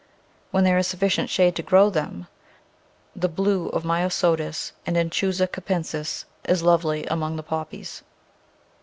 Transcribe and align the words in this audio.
When 0.49 0.63
there 0.63 0.79
is 0.79 0.87
sufficient 0.87 1.29
shade 1.29 1.55
to 1.57 1.61
grow 1.61 1.91
them 1.91 2.25
the 3.15 3.29
blue 3.29 3.69
of 3.69 3.83
Myosotis 3.83 4.71
and 4.83 4.97
of 4.97 5.05
Anchusa 5.07 5.47
capensis 5.47 6.25
is 6.45 6.63
lovely 6.63 7.05
among 7.05 7.35
the 7.35 7.43
Poppies. 7.43 8.01